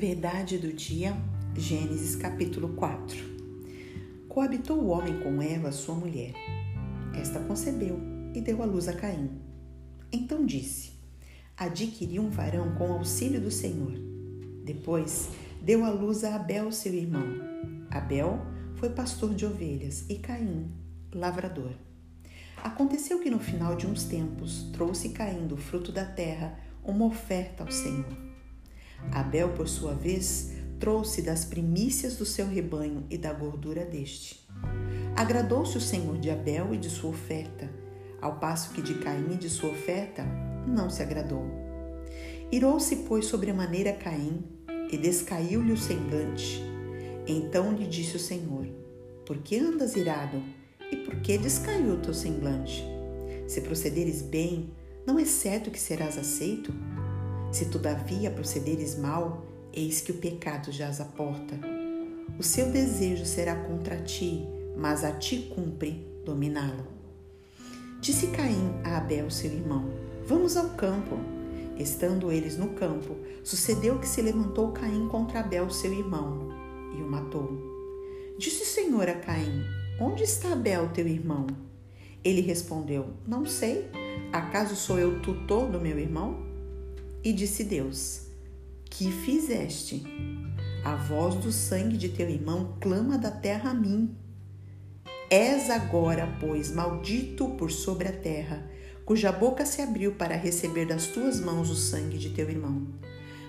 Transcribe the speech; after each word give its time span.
Verdade 0.00 0.56
do 0.56 0.72
dia, 0.72 1.14
Gênesis 1.54 2.16
capítulo 2.16 2.70
4. 2.70 3.18
Coabitou 4.30 4.78
o 4.78 4.88
homem 4.88 5.20
com 5.20 5.42
Eva, 5.42 5.70
sua 5.72 5.94
mulher. 5.94 6.32
Esta 7.14 7.38
concebeu 7.40 8.00
e 8.34 8.40
deu 8.40 8.62
à 8.62 8.64
luz 8.64 8.88
a 8.88 8.94
Caim. 8.94 9.30
Então 10.10 10.46
disse: 10.46 10.92
Adquiri 11.54 12.18
um 12.18 12.30
varão 12.30 12.74
com 12.76 12.94
auxílio 12.94 13.42
do 13.42 13.50
Senhor. 13.50 13.92
Depois 14.64 15.28
deu 15.60 15.84
à 15.84 15.90
luz 15.90 16.24
a 16.24 16.34
Abel, 16.34 16.72
seu 16.72 16.94
irmão. 16.94 17.26
Abel 17.90 18.40
foi 18.76 18.88
pastor 18.88 19.34
de 19.34 19.44
ovelhas 19.44 20.08
e 20.08 20.14
Caim, 20.14 20.72
lavrador. 21.12 21.72
Aconteceu 22.64 23.20
que 23.20 23.28
no 23.28 23.38
final 23.38 23.76
de 23.76 23.86
uns 23.86 24.04
tempos 24.04 24.62
trouxe 24.72 25.10
Caim 25.10 25.46
do 25.46 25.58
fruto 25.58 25.92
da 25.92 26.06
terra 26.06 26.58
uma 26.82 27.04
oferta 27.04 27.64
ao 27.64 27.70
Senhor. 27.70 28.29
Abel, 29.12 29.50
por 29.50 29.68
sua 29.68 29.94
vez, 29.94 30.52
trouxe 30.78 31.22
das 31.22 31.44
primícias 31.44 32.16
do 32.16 32.24
seu 32.24 32.46
rebanho 32.46 33.04
e 33.10 33.18
da 33.18 33.32
gordura 33.32 33.84
deste. 33.84 34.46
Agradou-se 35.16 35.76
o 35.76 35.80
Senhor 35.80 36.18
de 36.18 36.30
Abel 36.30 36.74
e 36.74 36.78
de 36.78 36.88
sua 36.88 37.10
oferta, 37.10 37.68
ao 38.20 38.38
passo 38.38 38.72
que 38.72 38.82
de 38.82 38.94
Caim 38.94 39.32
e 39.32 39.36
de 39.36 39.48
sua 39.48 39.70
oferta 39.70 40.24
não 40.66 40.88
se 40.88 41.02
agradou. 41.02 41.44
Irou-se, 42.50 42.96
pois, 42.96 43.26
sobremaneira 43.26 43.92
Caim, 43.92 44.42
e 44.90 44.96
descaiu-lhe 44.96 45.72
o 45.72 45.76
semblante. 45.76 46.62
Então 47.26 47.72
lhe 47.72 47.86
disse 47.86 48.16
o 48.16 48.20
Senhor: 48.20 48.66
Por 49.24 49.38
que 49.38 49.58
andas 49.58 49.94
irado? 49.94 50.42
E 50.90 50.96
por 50.96 51.16
que 51.20 51.38
descaiu 51.38 51.94
o 51.94 51.98
teu 51.98 52.12
semblante? 52.12 52.84
Se 53.46 53.60
procederes 53.60 54.22
bem, 54.22 54.72
não 55.06 55.18
é 55.18 55.24
certo 55.24 55.70
que 55.70 55.78
serás 55.78 56.18
aceito? 56.18 56.74
Se 57.52 57.66
todavia 57.66 58.30
procederes 58.30 58.96
mal, 58.96 59.44
eis 59.72 60.00
que 60.00 60.12
o 60.12 60.18
pecado 60.18 60.70
jaz 60.70 61.00
à 61.00 61.04
porta. 61.04 61.58
O 62.38 62.42
seu 62.42 62.70
desejo 62.70 63.26
será 63.26 63.56
contra 63.56 63.96
ti, 63.96 64.46
mas 64.76 65.04
a 65.04 65.12
ti 65.12 65.50
cumpre 65.54 66.06
dominá-lo. 66.24 66.86
Disse 68.00 68.28
Caim 68.28 68.72
a 68.84 68.98
Abel, 68.98 69.30
seu 69.30 69.50
irmão: 69.50 69.90
Vamos 70.26 70.56
ao 70.56 70.70
campo. 70.70 71.18
Estando 71.76 72.30
eles 72.30 72.56
no 72.56 72.68
campo, 72.74 73.16
sucedeu 73.42 73.98
que 73.98 74.06
se 74.06 74.20
levantou 74.22 74.70
Caim 74.72 75.08
contra 75.08 75.40
Abel, 75.40 75.70
seu 75.70 75.92
irmão, 75.92 76.50
e 76.96 77.02
o 77.02 77.10
matou. 77.10 77.50
Disse 78.38 78.62
o 78.62 78.66
Senhor 78.66 79.08
a 79.08 79.14
Caim: 79.14 79.64
Onde 80.00 80.22
está 80.22 80.52
Abel, 80.52 80.88
teu 80.90 81.06
irmão? 81.06 81.46
Ele 82.22 82.40
respondeu: 82.40 83.06
Não 83.26 83.44
sei. 83.44 83.90
Acaso 84.32 84.76
sou 84.76 84.98
eu 84.98 85.20
tutor 85.20 85.68
do 85.68 85.80
meu 85.80 85.98
irmão? 85.98 86.49
E 87.22 87.32
disse 87.32 87.64
Deus: 87.64 88.22
Que 88.86 89.12
fizeste? 89.12 90.02
A 90.82 90.96
voz 90.96 91.34
do 91.34 91.52
sangue 91.52 91.98
de 91.98 92.08
teu 92.08 92.28
irmão 92.28 92.78
clama 92.80 93.18
da 93.18 93.30
terra 93.30 93.70
a 93.70 93.74
mim. 93.74 94.16
És 95.28 95.68
agora, 95.68 96.26
pois, 96.40 96.72
maldito 96.72 97.50
por 97.50 97.70
sobre 97.70 98.08
a 98.08 98.12
terra, 98.12 98.66
cuja 99.04 99.30
boca 99.30 99.66
se 99.66 99.82
abriu 99.82 100.14
para 100.14 100.34
receber 100.34 100.86
das 100.86 101.08
tuas 101.08 101.38
mãos 101.38 101.68
o 101.68 101.76
sangue 101.76 102.16
de 102.16 102.30
teu 102.30 102.48
irmão. 102.48 102.86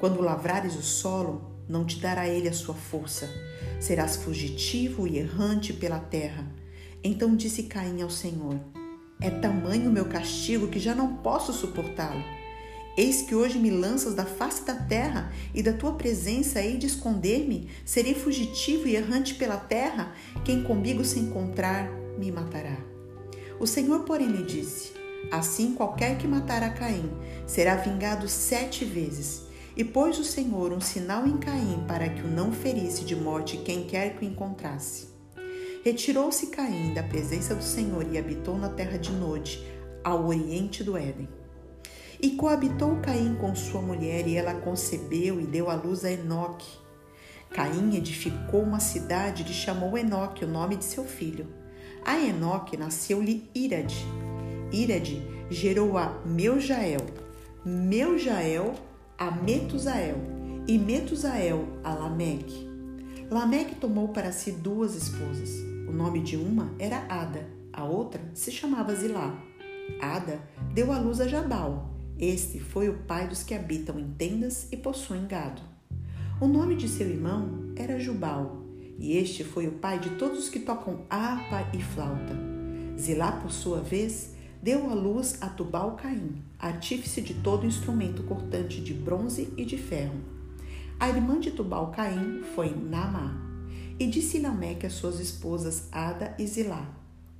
Quando 0.00 0.20
lavrares 0.20 0.74
o 0.74 0.82
solo, 0.82 1.52
não 1.68 1.84
te 1.84 2.00
dará 2.00 2.28
ele 2.28 2.48
a 2.48 2.52
sua 2.52 2.74
força. 2.74 3.30
Serás 3.80 4.16
fugitivo 4.16 5.06
e 5.06 5.18
errante 5.18 5.72
pela 5.72 6.00
terra. 6.00 6.44
Então 7.04 7.36
disse 7.36 7.62
Caim 7.62 8.02
ao 8.02 8.10
Senhor: 8.10 8.58
É 9.20 9.30
tamanho 9.30 9.88
o 9.88 9.92
meu 9.92 10.06
castigo 10.06 10.66
que 10.66 10.80
já 10.80 10.96
não 10.96 11.18
posso 11.18 11.52
suportá-lo. 11.52 12.41
Eis 12.96 13.22
que 13.22 13.34
hoje 13.34 13.58
me 13.58 13.70
lanças 13.70 14.14
da 14.14 14.26
face 14.26 14.64
da 14.66 14.74
terra, 14.74 15.32
e 15.54 15.62
da 15.62 15.72
tua 15.72 15.94
presença 15.94 16.60
hei 16.60 16.76
de 16.76 16.86
esconder-me. 16.86 17.68
Serei 17.84 18.14
fugitivo 18.14 18.86
e 18.86 18.96
errante 18.96 19.34
pela 19.34 19.56
terra. 19.56 20.12
Quem 20.44 20.62
comigo 20.62 21.04
se 21.04 21.18
encontrar, 21.18 21.90
me 22.18 22.30
matará. 22.30 22.76
O 23.58 23.66
Senhor, 23.66 24.00
porém, 24.00 24.28
lhe 24.28 24.44
disse: 24.44 24.92
Assim, 25.30 25.74
qualquer 25.74 26.18
que 26.18 26.28
matar 26.28 26.62
a 26.62 26.70
Caim 26.70 27.10
será 27.46 27.76
vingado 27.76 28.28
sete 28.28 28.84
vezes. 28.84 29.42
E 29.74 29.82
pôs 29.82 30.18
o 30.18 30.24
Senhor 30.24 30.70
um 30.70 30.80
sinal 30.80 31.26
em 31.26 31.38
Caim 31.38 31.82
para 31.88 32.06
que 32.10 32.20
o 32.20 32.28
não 32.28 32.52
ferisse 32.52 33.04
de 33.04 33.16
morte 33.16 33.56
quem 33.56 33.84
quer 33.84 34.18
que 34.18 34.26
o 34.26 34.28
encontrasse. 34.28 35.08
Retirou-se 35.82 36.48
Caim 36.48 36.92
da 36.92 37.02
presença 37.02 37.54
do 37.54 37.64
Senhor 37.64 38.06
e 38.12 38.18
habitou 38.18 38.58
na 38.58 38.68
terra 38.68 38.98
de 38.98 39.10
Nod, 39.12 39.66
ao 40.04 40.26
oriente 40.26 40.84
do 40.84 40.94
Éden. 40.96 41.28
E 42.22 42.30
coabitou 42.30 42.98
Caim 43.02 43.34
com 43.34 43.52
sua 43.52 43.82
mulher, 43.82 44.28
e 44.28 44.36
ela 44.36 44.54
concebeu 44.54 45.40
e 45.40 45.44
deu 45.44 45.68
à 45.68 45.74
luz 45.74 46.04
a 46.04 46.12
Enoque. 46.12 46.78
Caim 47.50 47.96
edificou 47.96 48.62
uma 48.62 48.78
cidade 48.78 49.42
e 49.42 49.52
chamou 49.52 49.98
Enoque 49.98 50.44
o 50.44 50.48
nome 50.48 50.76
de 50.76 50.84
seu 50.84 51.02
filho. 51.04 51.48
A 52.04 52.16
Enoque 52.20 52.76
nasceu-lhe 52.76 53.50
Irade. 53.52 54.06
Irade 54.70 55.20
gerou 55.50 55.98
a 55.98 56.22
Meujael, 56.24 57.04
Meujael 57.64 58.74
a 59.18 59.30
Metusael 59.30 60.16
e 60.68 60.78
Metusael 60.78 61.66
a 61.82 61.92
Lameque. 61.92 62.70
Lameque 63.30 63.74
tomou 63.74 64.08
para 64.08 64.30
si 64.30 64.52
duas 64.52 64.94
esposas. 64.94 65.50
O 65.88 65.92
nome 65.92 66.20
de 66.20 66.36
uma 66.36 66.72
era 66.78 67.04
Ada, 67.08 67.48
a 67.72 67.84
outra 67.84 68.22
se 68.32 68.52
chamava 68.52 68.94
Zilá. 68.94 69.36
Ada 70.00 70.40
deu 70.72 70.92
à 70.92 70.98
luz 70.98 71.20
a 71.20 71.26
Jabal, 71.28 71.91
este 72.22 72.60
foi 72.60 72.88
o 72.88 72.98
pai 72.98 73.26
dos 73.26 73.42
que 73.42 73.52
habitam 73.52 73.98
em 73.98 74.08
tendas 74.12 74.68
e 74.70 74.76
possuem 74.76 75.26
gado. 75.26 75.60
O 76.40 76.46
nome 76.46 76.76
de 76.76 76.88
seu 76.88 77.08
irmão 77.08 77.72
era 77.74 77.98
Jubal, 77.98 78.62
e 78.96 79.16
este 79.16 79.42
foi 79.42 79.66
o 79.66 79.72
pai 79.72 79.98
de 79.98 80.10
todos 80.10 80.38
os 80.38 80.48
que 80.48 80.60
tocam 80.60 81.00
harpa 81.10 81.68
e 81.76 81.82
flauta. 81.82 82.38
Zilá, 82.96 83.32
por 83.32 83.50
sua 83.50 83.80
vez, 83.80 84.36
deu 84.62 84.88
à 84.88 84.94
luz 84.94 85.36
a 85.40 85.48
Tubal 85.48 85.96
Caim, 85.96 86.40
artífice 86.60 87.20
de 87.20 87.34
todo 87.34 87.66
instrumento 87.66 88.22
cortante 88.22 88.80
de 88.80 88.94
bronze 88.94 89.52
e 89.56 89.64
de 89.64 89.76
ferro. 89.76 90.20
A 91.00 91.08
irmã 91.08 91.40
de 91.40 91.50
Tubal 91.50 91.90
Caim 91.90 92.44
foi 92.54 92.72
Naamá. 92.72 93.36
E 93.98 94.06
disse 94.06 94.38
Lameque 94.38 94.86
às 94.86 94.92
suas 94.92 95.18
esposas 95.18 95.88
Ada 95.90 96.36
e 96.38 96.46
Zilá: 96.46 96.88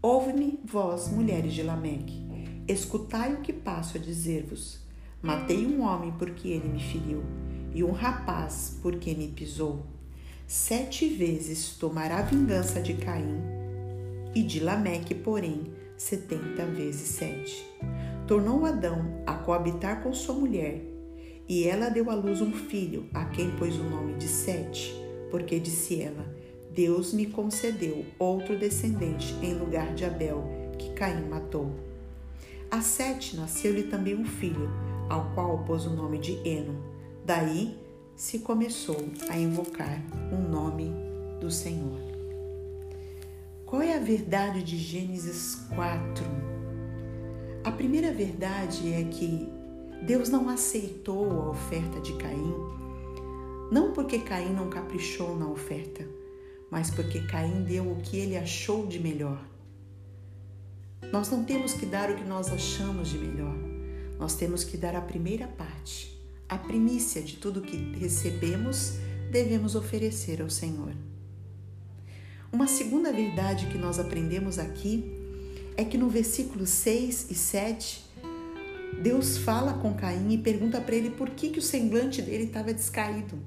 Ouve-me, 0.00 0.60
vós, 0.64 1.08
mulheres 1.08 1.52
de 1.52 1.64
Lameque. 1.64 2.27
Escutai 2.68 3.32
o 3.32 3.38
que 3.38 3.50
passo 3.50 3.96
a 3.96 4.00
dizer-vos. 4.00 4.78
Matei 5.22 5.66
um 5.66 5.80
homem 5.80 6.12
porque 6.18 6.48
ele 6.48 6.68
me 6.68 6.78
feriu, 6.78 7.22
e 7.74 7.82
um 7.82 7.92
rapaz 7.92 8.78
porque 8.82 9.14
me 9.14 9.28
pisou. 9.28 9.86
Sete 10.46 11.08
vezes 11.08 11.70
tomará 11.78 12.20
vingança 12.20 12.78
de 12.78 12.92
Caim, 12.92 13.40
e 14.34 14.42
de 14.42 14.60
Lameque, 14.60 15.14
porém, 15.14 15.72
setenta 15.96 16.66
vezes 16.66 17.08
sete. 17.08 17.66
Tornou 18.26 18.66
Adão 18.66 19.22
a 19.26 19.32
coabitar 19.32 20.02
com 20.02 20.12
sua 20.12 20.34
mulher, 20.34 20.84
e 21.48 21.64
ela 21.64 21.88
deu 21.88 22.10
à 22.10 22.14
luz 22.14 22.42
um 22.42 22.52
filho, 22.52 23.06
a 23.14 23.24
quem 23.24 23.50
pôs 23.52 23.76
o 23.76 23.82
nome 23.82 24.12
de 24.18 24.28
Sete, 24.28 24.94
porque 25.30 25.58
disse 25.58 26.02
ela: 26.02 26.36
Deus 26.74 27.14
me 27.14 27.24
concedeu 27.24 28.04
outro 28.18 28.58
descendente 28.58 29.34
em 29.42 29.54
lugar 29.54 29.94
de 29.94 30.04
Abel, 30.04 30.44
que 30.78 30.90
Caim 30.90 31.26
matou. 31.30 31.87
A 32.70 32.82
Sete 32.82 33.34
nasceu-lhe 33.34 33.84
também 33.84 34.14
um 34.14 34.26
filho, 34.26 34.68
ao 35.08 35.30
qual 35.34 35.64
pôs 35.64 35.86
o 35.86 35.90
nome 35.90 36.18
de 36.18 36.32
Eno. 36.46 36.78
Daí 37.24 37.78
se 38.14 38.40
começou 38.40 39.08
a 39.30 39.38
invocar 39.38 40.02
o 40.30 40.36
nome 40.36 40.92
do 41.40 41.50
Senhor. 41.50 41.98
Qual 43.64 43.80
é 43.80 43.96
a 43.96 44.00
verdade 44.00 44.62
de 44.62 44.76
Gênesis 44.76 45.54
4? 45.74 46.24
A 47.64 47.72
primeira 47.72 48.12
verdade 48.12 48.92
é 48.92 49.02
que 49.04 49.48
Deus 50.06 50.28
não 50.28 50.50
aceitou 50.50 51.30
a 51.30 51.50
oferta 51.50 52.00
de 52.00 52.12
Caim, 52.18 52.54
não 53.72 53.92
porque 53.92 54.18
Caim 54.18 54.52
não 54.52 54.68
caprichou 54.68 55.38
na 55.38 55.48
oferta, 55.48 56.06
mas 56.70 56.90
porque 56.90 57.20
Caim 57.22 57.62
deu 57.62 57.90
o 57.90 57.96
que 57.96 58.18
ele 58.18 58.36
achou 58.36 58.86
de 58.86 58.98
melhor. 58.98 59.42
Nós 61.12 61.30
não 61.30 61.44
temos 61.44 61.72
que 61.72 61.86
dar 61.86 62.10
o 62.10 62.16
que 62.16 62.24
nós 62.24 62.48
achamos 62.52 63.08
de 63.08 63.18
melhor. 63.18 63.56
Nós 64.18 64.34
temos 64.34 64.64
que 64.64 64.76
dar 64.76 64.94
a 64.96 65.00
primeira 65.00 65.46
parte, 65.46 66.18
a 66.48 66.58
primícia 66.58 67.22
de 67.22 67.36
tudo 67.36 67.62
que 67.62 67.76
recebemos, 67.98 68.94
devemos 69.30 69.74
oferecer 69.74 70.42
ao 70.42 70.50
Senhor. 70.50 70.92
Uma 72.52 72.66
segunda 72.66 73.12
verdade 73.12 73.66
que 73.66 73.78
nós 73.78 73.98
aprendemos 73.98 74.58
aqui 74.58 75.04
é 75.76 75.84
que 75.84 75.96
no 75.96 76.08
versículo 76.08 76.66
6 76.66 77.30
e 77.30 77.34
7, 77.34 78.04
Deus 79.02 79.38
fala 79.38 79.74
com 79.74 79.94
Caim 79.94 80.32
e 80.32 80.38
pergunta 80.38 80.80
para 80.80 80.96
ele 80.96 81.10
por 81.10 81.30
que, 81.30 81.50
que 81.50 81.58
o 81.58 81.62
semblante 81.62 82.20
dele 82.20 82.44
estava 82.44 82.72
descaído. 82.74 83.38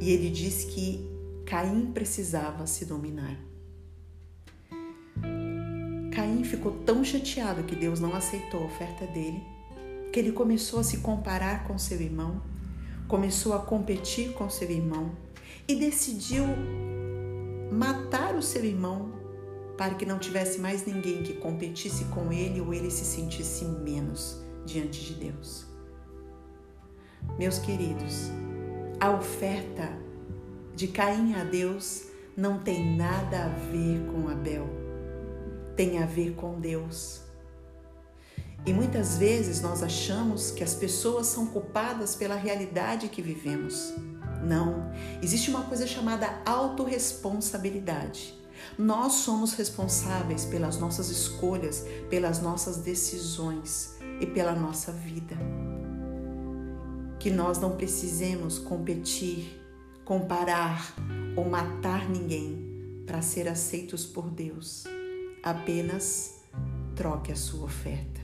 E 0.00 0.10
ele 0.10 0.30
diz 0.30 0.64
que 0.64 1.08
Caim 1.46 1.92
precisava 1.92 2.66
se 2.66 2.84
dominar. 2.84 3.47
Caim 6.18 6.42
ficou 6.42 6.72
tão 6.84 7.04
chateado 7.04 7.62
que 7.62 7.76
Deus 7.76 8.00
não 8.00 8.12
aceitou 8.12 8.62
a 8.62 8.66
oferta 8.66 9.06
dele, 9.06 9.40
que 10.12 10.18
ele 10.18 10.32
começou 10.32 10.80
a 10.80 10.82
se 10.82 10.98
comparar 10.98 11.62
com 11.62 11.78
seu 11.78 12.00
irmão, 12.00 12.42
começou 13.06 13.54
a 13.54 13.60
competir 13.60 14.32
com 14.32 14.50
seu 14.50 14.68
irmão 14.68 15.12
e 15.68 15.76
decidiu 15.76 16.44
matar 17.70 18.34
o 18.34 18.42
seu 18.42 18.64
irmão 18.64 19.12
para 19.76 19.94
que 19.94 20.04
não 20.04 20.18
tivesse 20.18 20.58
mais 20.58 20.84
ninguém 20.84 21.22
que 21.22 21.34
competisse 21.34 22.06
com 22.06 22.32
ele 22.32 22.60
ou 22.60 22.74
ele 22.74 22.90
se 22.90 23.04
sentisse 23.04 23.64
menos 23.64 24.42
diante 24.66 25.04
de 25.04 25.14
Deus. 25.14 25.66
Meus 27.38 27.60
queridos, 27.60 28.28
a 28.98 29.12
oferta 29.12 29.88
de 30.74 30.88
Caim 30.88 31.34
a 31.34 31.44
Deus 31.44 32.08
não 32.36 32.58
tem 32.58 32.96
nada 32.96 33.44
a 33.44 33.48
ver 33.70 34.04
com 34.10 34.28
Abel, 34.28 34.77
tem 35.78 36.02
a 36.02 36.06
ver 36.06 36.34
com 36.34 36.58
Deus. 36.58 37.20
E 38.66 38.72
muitas 38.72 39.16
vezes 39.16 39.62
nós 39.62 39.80
achamos 39.80 40.50
que 40.50 40.64
as 40.64 40.74
pessoas 40.74 41.28
são 41.28 41.46
culpadas 41.46 42.16
pela 42.16 42.34
realidade 42.34 43.08
que 43.08 43.22
vivemos. 43.22 43.94
Não, 44.42 44.90
existe 45.22 45.50
uma 45.50 45.62
coisa 45.62 45.86
chamada 45.86 46.42
autorresponsabilidade. 46.44 48.34
Nós 48.76 49.12
somos 49.12 49.52
responsáveis 49.52 50.44
pelas 50.44 50.78
nossas 50.78 51.10
escolhas, 51.10 51.84
pelas 52.10 52.42
nossas 52.42 52.78
decisões 52.78 53.94
e 54.20 54.26
pela 54.26 54.56
nossa 54.56 54.90
vida. 54.90 55.36
Que 57.20 57.30
nós 57.30 57.60
não 57.60 57.76
precisemos 57.76 58.58
competir, 58.58 59.64
comparar 60.04 60.92
ou 61.36 61.48
matar 61.48 62.08
ninguém 62.08 63.04
para 63.06 63.22
ser 63.22 63.46
aceitos 63.46 64.04
por 64.04 64.28
Deus. 64.28 64.97
Apenas 65.42 66.42
troque 66.94 67.32
a 67.32 67.36
sua 67.36 67.64
oferta. 67.64 68.20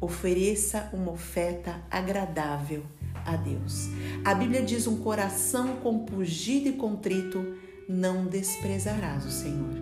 Ofereça 0.00 0.90
uma 0.92 1.12
oferta 1.12 1.80
agradável 1.90 2.84
a 3.24 3.36
Deus. 3.36 3.88
A 4.24 4.34
Bíblia 4.34 4.62
diz: 4.62 4.86
um 4.86 4.98
coração 4.98 5.76
compungido 5.76 6.68
e 6.68 6.72
contrito 6.72 7.56
não 7.88 8.26
desprezarás 8.26 9.24
o 9.24 9.30
Senhor. 9.30 9.74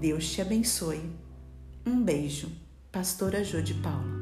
Deus 0.00 0.30
te 0.30 0.40
abençoe. 0.40 1.02
Um 1.86 2.02
beijo, 2.02 2.50
Pastora 2.90 3.44
Jô 3.44 3.60
de 3.60 3.74
Paulo. 3.74 4.21